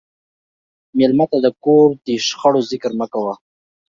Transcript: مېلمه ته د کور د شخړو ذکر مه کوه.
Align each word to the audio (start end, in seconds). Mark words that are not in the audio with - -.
مېلمه 0.97 1.25
ته 1.31 1.37
د 1.45 1.47
کور 1.63 1.87
د 2.07 2.07
شخړو 2.27 2.59
ذکر 2.71 2.91
مه 2.99 3.07
کوه. 3.13 3.33